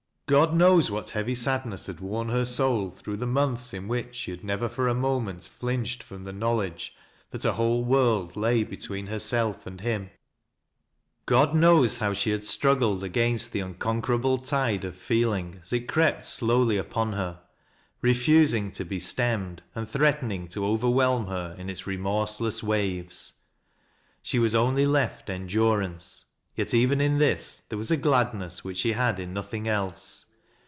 God 0.27 0.53
knows 0.55 0.89
what 0.89 1.07
heavj 1.07 1.35
sadness 1.35 1.87
had 1.87 1.99
worn 1.99 2.29
her 2.29 2.45
soul, 2.45 2.89
through 2.89 3.17
the 3.17 3.27
months 3.27 3.73
in 3.73 3.89
whicL 3.89 4.13
she 4.13 4.31
had 4.31 4.45
never 4.45 4.69
fcr 4.69 4.89
a 4.89 4.93
moment 4.93 5.43
flinched 5.59 6.01
from 6.01 6.23
the 6.23 6.31
knowledge 6.31 6.95
that 7.31 7.43
a 7.43 7.51
whole 7.51 7.83
world 7.83 8.37
lay 8.37 8.63
between 8.63 9.07
hereelf 9.07 9.65
and 9.67 9.81
him 9.81 10.09
God 11.25 11.53
knows 11.53 11.97
how 11.97 12.13
she 12.13 12.29
had 12.29 12.45
struggled 12.45 13.03
against 13.03 13.51
the 13.51 13.59
unconquerable 13.59 14.37
tide 14.37 14.85
of 14.85 14.95
feeling 14.95 15.59
as 15.63 15.73
it 15.73 15.89
crept 15.89 16.25
slowly 16.25 16.77
upon 16.77 17.11
her, 17.11 17.41
refusing 18.01 18.71
to 18.71 18.85
be 18.85 18.99
glemmod 18.99 19.59
and 19.75 19.89
threatening 19.89 20.47
to 20.47 20.65
overwhelm 20.65 21.27
her 21.27 21.53
in 21.59 21.69
its 21.69 21.81
roiaonw 21.81 22.03
TELE 22.03 22.07
OLD 22.07 22.27
DANGER. 22.29 22.43
I73 22.43 22.47
jess 22.47 22.63
waves. 22.63 23.33
She 24.21 24.39
was 24.39 24.55
only 24.55 24.85
left 24.85 25.29
endurance— 25.29 26.23
^yet 26.61 26.73
even 26.73 26.99
in 26.99 27.17
this 27.17 27.63
there 27.69 27.77
was 27.77 27.89
a 27.91 27.95
gladness 27.97 28.61
which 28.61 28.77
she 28.77 28.91
had 28.91 29.17
in 29.21 29.33
nothing 29.33 29.69
else. 29.69 30.25